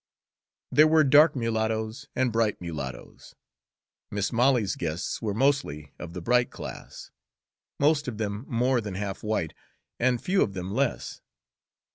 [0.71, 3.35] There were dark mulattoes and bright mulattoes.
[4.09, 7.11] Mis' Molly's guests were mostly of the bright class,
[7.77, 9.53] most of them more than half white,
[9.99, 11.21] and few of them less.